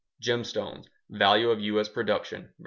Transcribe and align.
Gemstones: 0.19 0.87
Value 1.11 1.51
of 1.51 1.59
U.S. 1.61 1.87
production 1.87 2.41
vs. 2.45 2.53